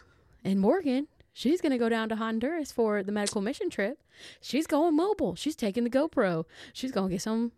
[0.43, 4.00] And Morgan, she's gonna go down to Honduras for the medical mission trip.
[4.41, 5.36] She's going mobile.
[5.36, 6.46] She's taking the GoPro.
[6.72, 7.52] She's gonna get some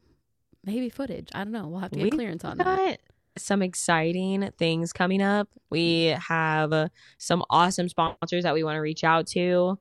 [0.64, 1.30] maybe footage.
[1.36, 1.68] I don't know.
[1.68, 3.00] We'll have to get We clearance on that.
[3.38, 5.50] some exciting things coming up.
[5.70, 9.78] We have some awesome sponsors that we want to reach out to.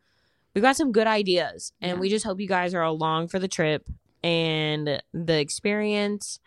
[0.54, 2.00] We've got some good ideas, and Yeah.
[2.00, 3.88] we just hope you guys are along for the trip
[4.22, 6.38] and the experience.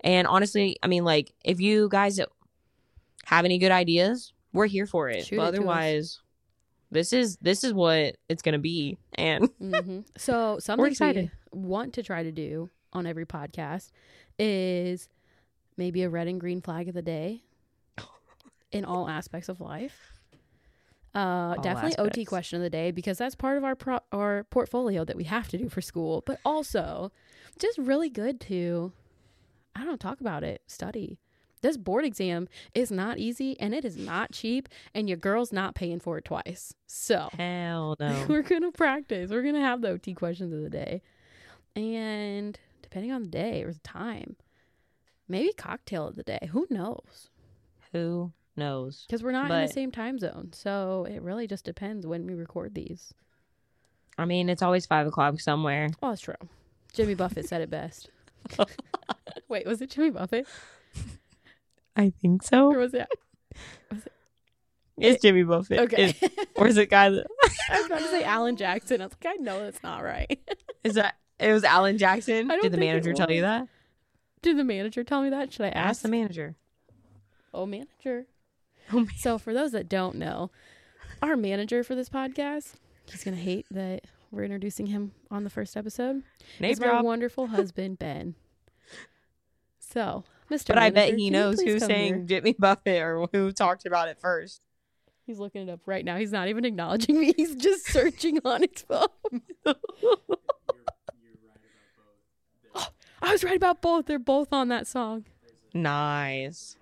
[0.00, 2.18] And honestly, I mean, like, if you guys
[3.26, 5.26] have any good ideas, we're here for it.
[5.26, 6.18] Shoot but it to otherwise,
[6.92, 8.98] this is this is what it's gonna be.
[9.14, 11.30] And hmm So something excited.
[11.52, 13.90] we want to try to do on every podcast
[14.38, 15.08] is
[15.76, 17.42] maybe a red and green flag of the day
[18.72, 20.12] in all aspects of life.
[21.14, 25.04] Uh, definitely OT question of the day because that's part of our pro- our portfolio
[25.04, 26.22] that we have to do for school.
[26.24, 27.12] But also,
[27.58, 28.92] just really good to,
[29.76, 31.18] I don't know, talk about it, study.
[31.62, 35.74] This board exam is not easy and it is not cheap, and your girl's not
[35.74, 36.74] paying for it twice.
[36.86, 38.26] So hell no.
[38.28, 39.30] we're gonna practice.
[39.30, 41.02] We're gonna have the OT questions of the day,
[41.74, 44.36] and depending on the day or the time,
[45.28, 46.48] maybe cocktail of the day.
[46.50, 47.30] Who knows?
[47.92, 49.04] Who knows?
[49.06, 52.34] Because we're not in the same time zone, so it really just depends when we
[52.34, 53.14] record these.
[54.18, 55.88] I mean, it's always five o'clock somewhere.
[56.00, 56.34] Well, that's true.
[56.92, 58.10] Jimmy Buffett said it best.
[59.48, 60.46] Wait, was it Jimmy Buffett
[61.96, 62.70] I think or so.
[62.70, 63.08] was it?
[64.98, 65.80] It's Jimmy Buffett.
[65.80, 67.26] Okay, Is, or is it guy that
[67.70, 69.00] I was about to say Alan Jackson.
[69.00, 70.38] I was like, I know that's not right.
[70.84, 72.48] is that it was Alan Jackson?
[72.60, 73.68] Did the manager tell you that?
[74.42, 75.52] Did the manager tell me that?
[75.52, 75.76] Should I ask?
[75.76, 76.56] Ask the manager.
[77.54, 78.26] Oh, manager.
[78.92, 79.10] Oh, man.
[79.16, 80.50] So, for those that don't know,
[81.20, 82.74] our manager for this podcast,
[83.10, 86.22] he's going to hate that we're introducing him on the first episode.
[86.58, 88.34] Name Is my wonderful husband, Ben.
[89.78, 90.68] So, Mr.
[90.68, 92.24] But I bet he knows please who's come saying here?
[92.24, 94.60] Jimmy Buffett or who talked about it first.
[95.26, 96.16] He's looking it up right now.
[96.16, 97.32] He's not even acknowledging me.
[97.36, 99.08] He's just searching on his phone.
[103.22, 104.06] I was right about both.
[104.06, 105.24] They're both on that song.
[105.72, 106.76] Nice.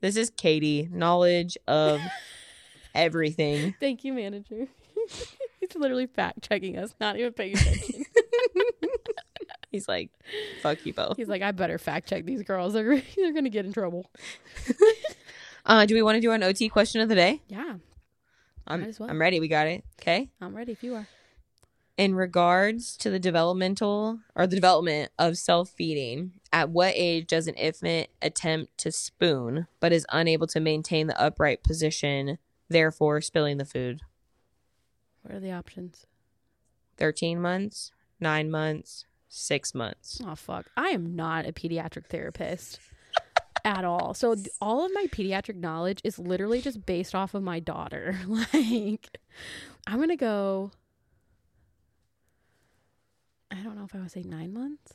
[0.00, 0.88] This is Katie.
[0.90, 2.00] Knowledge of
[2.94, 3.74] everything.
[3.78, 4.66] Thank you, manager.
[5.60, 7.99] He's literally fact checking us, not even paying attention.
[9.72, 10.10] He's like,
[10.62, 11.16] fuck you both.
[11.16, 12.72] He's like, I better fact check these girls.
[12.72, 14.06] They're they're gonna get in trouble.
[15.66, 17.42] Uh, do we want to do an OT question of the day?
[17.48, 17.74] Yeah,
[18.66, 19.10] I'm, Might as well.
[19.10, 19.40] I'm ready.
[19.40, 19.84] We got it.
[20.00, 20.30] Okay.
[20.40, 21.06] I'm ready if you are.
[21.96, 27.46] In regards to the developmental or the development of self feeding, at what age does
[27.46, 33.58] an infant attempt to spoon but is unable to maintain the upright position, therefore spilling
[33.58, 34.00] the food?
[35.22, 36.06] What are the options?
[36.96, 40.20] 13 months, nine months, six months.
[40.26, 42.78] Oh fuck, I am not a pediatric therapist
[43.64, 44.12] at all.
[44.12, 48.18] So th- all of my pediatric knowledge is literally just based off of my daughter.
[48.26, 49.16] like,
[49.86, 50.72] I'm gonna go.
[53.50, 54.92] I don't know if I would say nine months,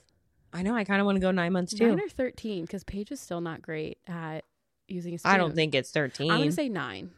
[0.53, 0.75] I know.
[0.75, 1.87] I kind of want to go nine months too.
[1.87, 4.45] nine or thirteen, because Paige is still not great at
[4.87, 5.31] using a spoon.
[5.31, 6.31] I don't think it's 13.
[6.31, 7.11] I'm gonna say nine.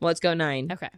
[0.00, 0.68] Let's go nine.
[0.70, 0.90] Okay.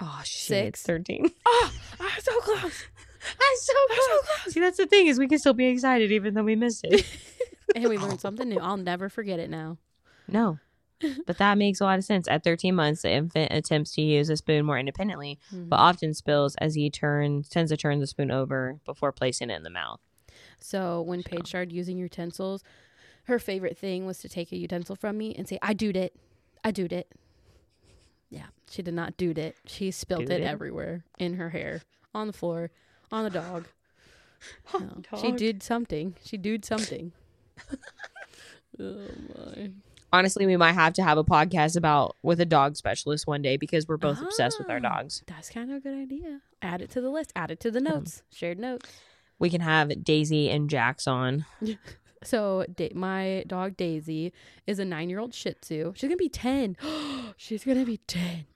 [0.00, 0.76] Oh, shit.
[0.76, 0.82] Six.
[0.82, 1.30] 13.
[1.46, 2.86] Oh, I'm so close.
[3.26, 4.52] I'm so close.
[4.54, 7.06] See, that's the thing is we can still be excited even though we missed it.
[7.76, 8.58] and we learned something new.
[8.58, 9.78] I'll never forget it now.
[10.28, 10.58] no.
[11.26, 12.28] But that makes a lot of sense.
[12.28, 15.68] At 13 months, the infant attempts to use a spoon more independently, Mhm.
[15.68, 19.56] but often spills as he turns tends to turn the spoon over before placing it
[19.56, 19.98] in the mouth.
[20.60, 22.62] So when Paige started using utensils,
[23.24, 26.14] her favorite thing was to take a utensil from me and say, "I doed it,
[26.62, 27.10] I doed it."
[28.30, 29.56] Yeah, she did not doed it.
[29.66, 30.46] She spilt Doed it it?
[30.46, 31.82] everywhere in her hair,
[32.14, 32.70] on the floor,
[33.12, 33.66] on the dog.
[34.80, 36.16] No, She did something.
[36.24, 37.12] She did something.
[38.80, 38.96] oh
[39.36, 39.70] my!
[40.12, 43.56] Honestly, we might have to have a podcast about with a dog specialist one day
[43.56, 44.96] because we're both obsessed with our Ah.
[44.96, 45.22] dogs.
[45.28, 46.40] That's kind of a good idea.
[46.60, 47.32] Add it to the list.
[47.36, 48.22] Add it to the notes.
[48.32, 48.90] Shared notes.
[49.38, 51.46] We can have Daisy and Jax on.
[52.24, 54.32] So da- my dog Daisy
[54.64, 55.92] is a nine-year-old Shih Tzu.
[55.96, 56.76] She's gonna be ten.
[57.36, 58.46] She's gonna be ten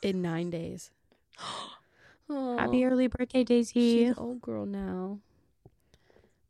[0.00, 0.90] in nine days.
[2.30, 3.72] Oh, Happy early birthday, Daisy.
[3.72, 5.18] she's an old girl now.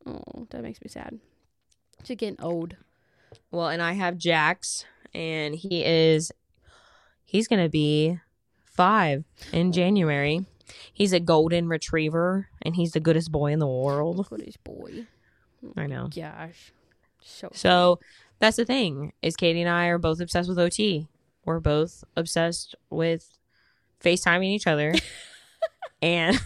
[0.06, 1.18] Oh, that makes me sad.
[2.04, 2.76] She's getting old.
[3.50, 6.32] Well, and I have Jax, and he is
[7.24, 8.18] he's gonna be
[8.64, 9.72] five in oh.
[9.72, 10.44] January.
[10.92, 14.28] He's a golden retriever, and he's the goodest boy in the world.
[14.28, 15.06] Goodish boy.
[15.64, 16.08] Oh I know.
[16.14, 16.72] Gosh.
[17.22, 18.00] So, So
[18.38, 21.06] that's the thing is Katie and I are both obsessed with OT.
[21.44, 23.38] We're both obsessed with
[24.02, 24.94] FaceTiming each other,
[26.02, 26.38] and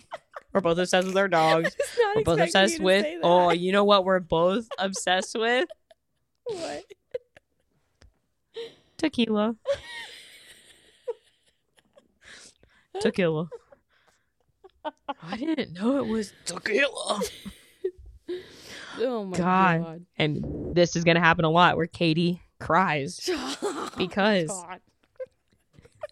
[0.52, 1.76] we're both obsessed with our dogs.
[2.14, 4.04] We're both obsessed with oh, you know what?
[4.04, 5.68] We're both obsessed with
[6.46, 6.84] what?
[8.96, 9.54] tequila.
[13.00, 13.48] tequila.
[15.22, 17.20] I didn't know it was tequila.
[18.98, 19.84] Oh my God.
[19.84, 20.06] god.
[20.16, 23.28] And this is gonna happen a lot where Katie cries.
[23.30, 24.80] Oh, because- God.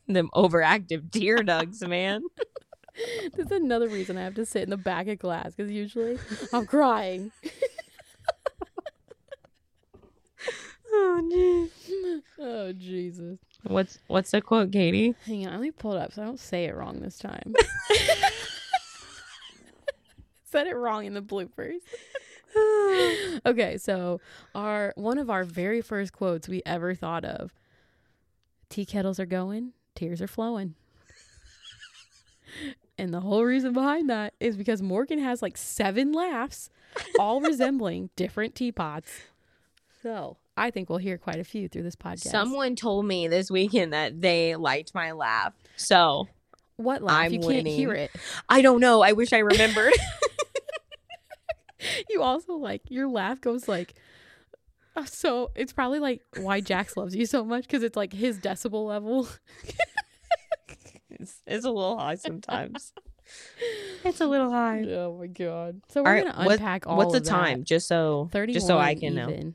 [0.06, 2.22] Them overactive tear ducts, man.
[3.36, 6.18] That's another reason I have to sit in the back of class because usually
[6.52, 7.32] I'm crying.
[10.92, 11.68] oh,
[12.38, 13.38] oh Jesus.
[13.64, 15.14] What's what's the quote, Katie?
[15.26, 17.54] Hang on, I only pulled up so I don't say it wrong this time.
[20.44, 21.78] Said it wrong in the bloopers.
[23.46, 24.20] okay, so
[24.54, 27.52] our one of our very first quotes we ever thought of.
[28.68, 30.74] Tea kettles are going, tears are flowing
[32.98, 36.70] and the whole reason behind that is because Morgan has like seven laughs,
[37.18, 39.10] all resembling different teapots.
[40.02, 42.30] So I think we'll hear quite a few through this podcast.
[42.30, 45.54] Someone told me this weekend that they liked my laugh.
[45.76, 46.28] So
[46.76, 47.26] what laugh?
[47.26, 48.10] I'm you can't hear it.
[48.48, 49.02] I don't know.
[49.02, 49.92] I wish I remembered.
[52.08, 53.94] You also like your laugh goes like
[54.96, 58.38] uh, so it's probably like why Jax loves you so much because it's like his
[58.38, 59.28] decibel level.
[61.20, 62.92] it's, it's a little high sometimes.
[64.04, 64.82] it's a little high.
[64.88, 65.80] oh my god!
[65.88, 66.96] So we're All right, gonna what- unpack all.
[66.96, 67.30] What's the of that.
[67.30, 67.64] time?
[67.64, 68.52] Just so Thirty.
[68.52, 69.54] just so I can know.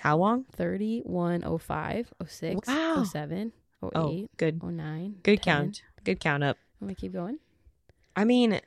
[0.00, 0.44] How long?
[0.52, 3.04] 31, 05, 06, Wow.
[3.04, 4.62] 07, 08, Oh, good.
[4.62, 5.16] 09.
[5.22, 5.54] Good 10.
[5.54, 5.82] count.
[6.04, 6.56] Good count up.
[6.80, 7.38] Want me keep going?
[8.14, 8.60] I mean,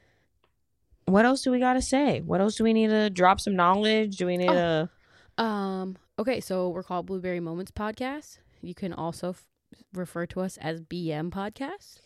[1.05, 2.19] what else do we got to say?
[2.21, 4.17] What else do we need to drop some knowledge?
[4.17, 4.89] Do we need Oh.
[5.37, 5.43] to?
[5.43, 5.97] Um.
[6.17, 8.39] Okay, so we're called Blueberry Moments Podcast.
[8.61, 9.45] You can also f-
[9.93, 11.99] refer to us as BM Podcast.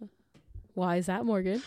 [0.74, 1.62] Why is that, Morgan?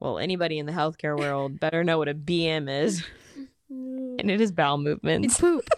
[0.00, 3.04] Well, anybody in the healthcare world better know what a BM is,
[3.70, 5.26] and it is bowel movements.
[5.26, 5.68] It's poop.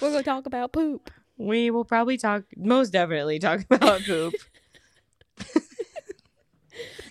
[0.00, 1.10] We're gonna talk about poop.
[1.36, 4.34] We will probably talk, most definitely talk about poop.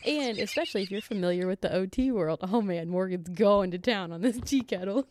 [0.06, 4.12] And especially if you're familiar with the OT world, oh man, Morgan's going to town
[4.12, 5.08] on this tea kettle.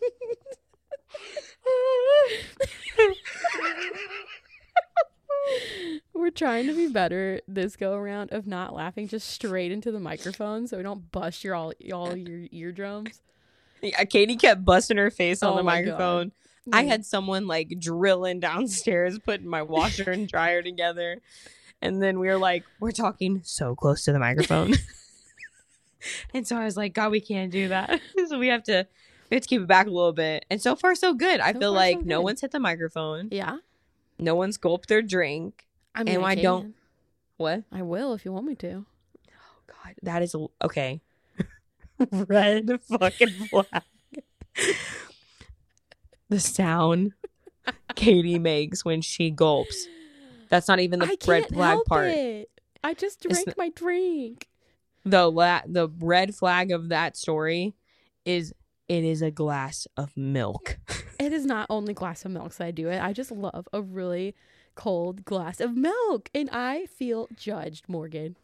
[6.14, 10.00] We're trying to be better this go around of not laughing just straight into the
[10.00, 13.20] microphone so we don't bust your all all your eardrums.
[13.80, 15.90] Yeah, Katie kept busting her face on Oh the my God.
[15.90, 16.32] microphone.
[16.72, 16.88] I mm.
[16.88, 21.20] had someone like drilling downstairs, putting my washer and dryer together.
[21.80, 24.74] And then we were like, we're talking so close to the microphone.
[26.34, 28.00] and so I was like, God, we can't do that.
[28.26, 28.87] so we have to
[29.30, 30.44] we have to keep it back a little bit.
[30.50, 31.40] And so far so good.
[31.40, 33.28] I So feel far, so like no one's hit the microphone.
[33.30, 33.58] Yeah.
[34.18, 35.66] No one's gulped their drink.
[35.94, 36.74] I mean And I, I don't-
[37.37, 37.64] What?
[37.72, 38.85] I will if you want me to.
[39.31, 41.00] Oh God, that is okay.
[42.12, 43.83] Red fucking flag.
[46.28, 47.12] the sound
[47.94, 49.87] Katie makes when she gulps.
[50.48, 52.09] That's not even the red flag part.
[52.09, 52.50] it.
[52.83, 54.48] I just drank my drink.
[55.04, 57.74] The la- the red flag of that story
[58.24, 58.54] is
[58.88, 60.79] it is a glass of milk.
[61.20, 63.03] It is not only glass of milk that I do it.
[63.03, 64.37] I just love a really
[64.77, 68.37] cold glass of milk, and I feel judged, Morgan.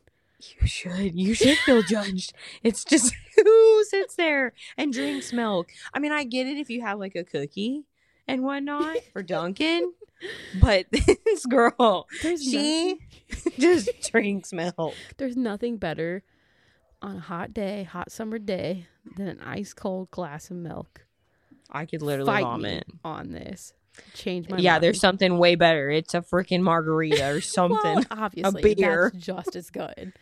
[0.60, 1.14] You should.
[1.14, 2.32] You should feel judged.
[2.64, 5.68] It's just who sits there and drinks milk.
[5.94, 7.84] I mean, I get it if you have like a cookie
[8.26, 9.92] and whatnot for dunking,
[10.60, 12.98] but this girl, There's she
[13.30, 14.94] nothing, just drinks milk.
[15.16, 16.24] there's nothing better
[17.02, 21.06] on a hot day, hot summer day, than an ice cold glass of milk.
[21.70, 22.84] I could literally Fight vomit.
[23.04, 23.72] on this.
[24.14, 24.84] Change my Yeah, mind.
[24.84, 25.90] there's something way better.
[25.90, 27.94] It's a freaking margarita or something.
[27.96, 29.10] Well, obviously, beer.
[29.12, 30.12] that's just as good.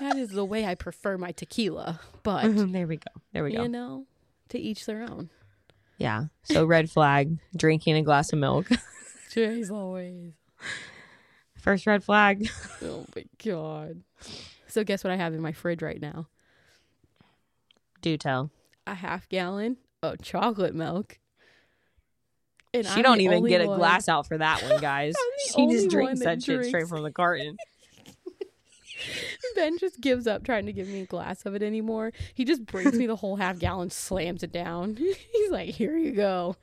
[0.00, 2.42] that is the way I prefer my tequila, but
[2.72, 3.10] there we go.
[3.32, 3.62] There we go.
[3.62, 4.06] you know,
[4.50, 5.30] to each their own.
[5.98, 6.24] Yeah.
[6.44, 8.66] So red flag, drinking a glass of milk.
[9.32, 10.32] Jeez, always.
[11.56, 12.48] First red flag.
[12.82, 14.02] Oh my god.
[14.72, 16.28] So guess what I have in my fridge right now?
[18.00, 18.50] Do tell.
[18.86, 21.18] A half gallon of chocolate milk.
[22.72, 25.14] And she I'm don't even get a one- glass out for that one, guys.
[25.54, 27.58] She just drinks that that, shit straight from the carton.
[29.54, 32.12] Ben just gives up trying to give me a glass of it anymore.
[32.32, 34.96] He just brings me the whole half gallon, slams it down.
[35.32, 36.56] He's like, "Here you go."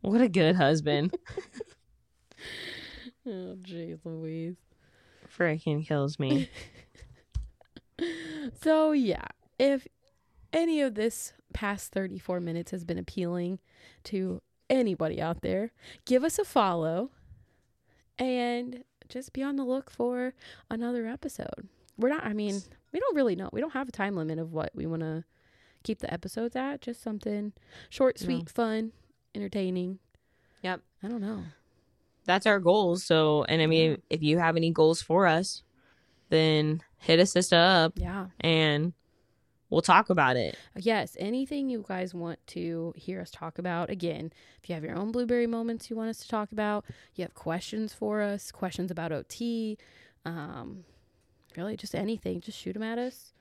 [0.00, 1.14] What a good husband.
[3.26, 4.56] Oh, jeez, Louise.
[5.36, 6.48] Freaking kills me.
[8.62, 9.26] So yeah,
[9.58, 9.88] if
[10.52, 13.58] any of this past 34 minutes has been appealing
[14.04, 14.40] to
[14.70, 15.72] anybody out there,
[16.04, 17.10] give us a follow
[18.18, 20.34] and just be on the look for
[20.70, 21.68] another episode.
[21.98, 23.50] We're not I mean, we don't really know.
[23.52, 25.24] We don't have a time limit of what we want to
[25.82, 27.52] keep the episodes at, just something
[27.88, 28.92] short, sweet, fun,
[29.34, 29.98] entertaining.
[30.62, 30.80] Yep.
[31.02, 31.44] I don't know.
[32.24, 33.04] That's our goals.
[33.04, 35.62] So, and I mean, if you have any goals for us,
[36.28, 38.26] then hit us sister up Yeah.
[38.40, 38.92] and
[39.70, 40.56] we'll talk about it.
[40.76, 43.90] Yes, anything you guys want to hear us talk about.
[43.90, 44.32] Again,
[44.62, 46.84] if you have your own blueberry moments you want us to talk about,
[47.14, 49.78] you have questions for us, questions about OT,
[50.24, 50.84] um,
[51.56, 53.32] really just anything, just shoot them at us.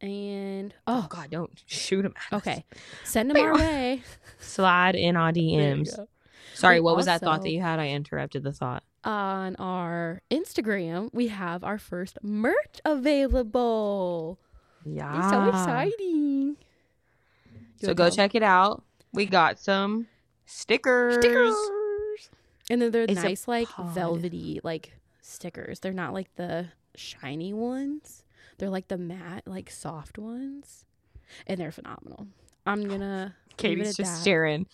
[0.00, 2.14] And Oh, oh, God, don't shoot them.
[2.30, 2.46] At us.
[2.46, 2.64] okay,
[3.04, 4.02] send them our way.
[4.38, 5.98] Slide in our DMs.
[6.54, 7.78] Sorry, We what was that thought that you had?
[7.80, 8.84] I interrupted the thought.
[9.04, 14.38] On our Instagram, we have our first merch available.
[14.84, 15.18] Yeah.
[15.18, 16.56] It's so exciting.
[17.80, 18.82] So go check it out.
[19.12, 20.08] We got some
[20.46, 21.14] stickers.
[21.14, 21.54] stickers.
[22.70, 23.94] And then they're It's nice, like pod.
[23.94, 24.92] velvety, like
[25.22, 25.80] stickers.
[25.80, 28.24] They're not like the shiny ones.
[28.58, 30.84] They're like the matte, like soft ones,
[31.46, 32.26] and they're phenomenal.
[32.66, 33.36] I'm gonna.
[33.56, 34.20] Katie's just that.
[34.20, 34.66] staring,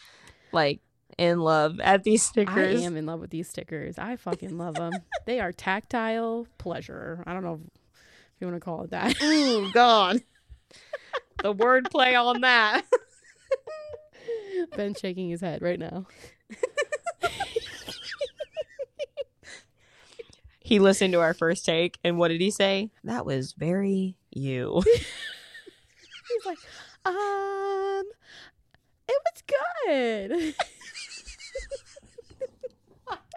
[0.52, 0.80] like
[1.18, 2.82] in love at these stickers.
[2.82, 3.98] I am in love with these stickers.
[3.98, 4.92] I fucking love them.
[5.26, 7.22] they are tactile pleasure.
[7.26, 9.20] I don't know if you want to call it that.
[9.22, 10.22] Ooh, God.
[11.42, 12.84] the wordplay on that.
[14.76, 16.06] Ben's shaking his head right now.
[20.64, 22.90] He listened to our first take, and what did he say?
[23.04, 24.82] That was very you.
[24.82, 26.56] He's like,
[27.04, 28.04] um,
[29.06, 29.42] it was
[29.86, 30.54] good.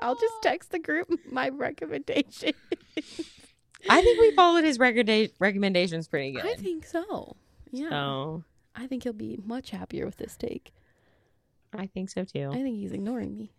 [0.01, 2.53] I'll just text the group my recommendation.
[3.89, 6.45] I think we followed his recommenda- recommendations pretty good.
[6.45, 7.35] I think so.
[7.71, 7.89] Yeah.
[7.89, 8.43] so
[8.75, 10.71] I think he'll be much happier with this take.
[11.73, 12.49] I think so too.
[12.51, 13.51] I think he's ignoring me.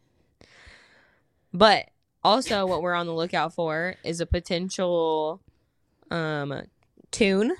[1.52, 1.88] But
[2.24, 5.40] also, what we're on the lookout for is a potential
[6.10, 6.62] um
[7.10, 7.52] tune.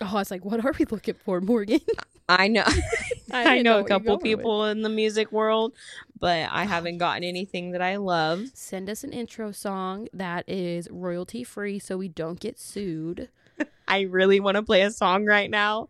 [0.00, 1.80] Oh, I was like, what are we looking for, Morgan?
[2.28, 2.64] I know,
[3.32, 4.22] I, didn't know a couple going with.
[4.24, 5.74] people in the music world,
[6.18, 8.46] but I oh, haven't gotten anything that I love.
[8.54, 13.28] Send us an intro song that is royalty free so we don't get sued.
[13.88, 15.88] I really want to play a song right now,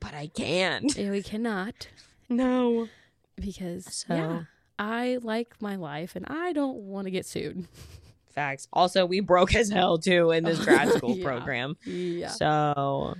[0.00, 0.94] but I can't.
[0.96, 1.88] And we cannot
[2.28, 2.88] No.
[3.36, 4.42] because So- yeah,
[4.78, 7.66] I like my life and I don't want to get sued.
[8.34, 8.66] Facts.
[8.72, 11.24] Also, we broke as hell too in this grad school Yeah.
[11.24, 11.76] program.
[11.84, 12.28] Yeah.
[12.30, 13.14] So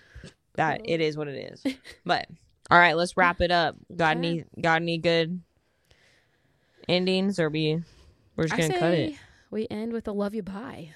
[0.55, 1.65] that it is what it is.
[2.05, 2.27] But
[2.71, 3.77] all right, let's wrap it up.
[3.95, 4.29] Got Okay.
[4.29, 5.41] any got any good
[6.89, 7.83] endings or we
[8.37, 9.15] we're just I gonna cut it.
[9.51, 10.91] we end with a love you bye.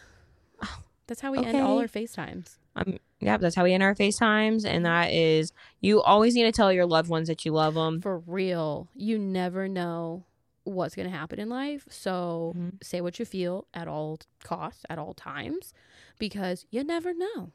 [1.06, 2.58] That's how we end all our FaceTimes.
[2.76, 6.52] Um, yeah, that's how we end our FaceTimes, and that is you always need to
[6.52, 8.02] tell your loved ones that you love them.
[8.02, 10.24] For real, you never know
[10.64, 11.86] what's going to happen in life.
[11.88, 12.84] So Mhm.
[12.84, 15.72] say what you feel at all costs, at all times,
[16.18, 17.52] because you never know.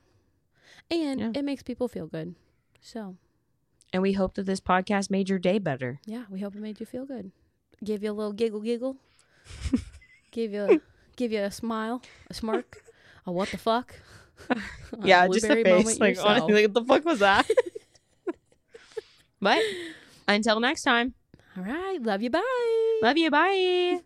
[0.91, 1.31] And Yeah.
[1.35, 2.35] it makes people feel good.
[2.81, 3.15] So,
[3.91, 5.99] And we hope that this podcast made your day better.
[6.05, 7.31] yeah, we hope it made you feel good.
[7.83, 8.97] Give you a little giggle giggle.
[10.31, 10.79] give you a,
[11.15, 12.83] give you a smile, a smirk,
[13.25, 13.95] a what the fuck.
[15.03, 15.99] yeah, just a face.
[15.99, 16.27] Like, yourself.
[16.43, 17.49] honestly, what the fuck was that?
[19.41, 19.61] but
[20.27, 21.13] until next time,
[21.57, 22.29] All right, love you.
[22.29, 22.99] Bye.
[23.01, 23.29] love you.
[23.29, 24.01] Bye.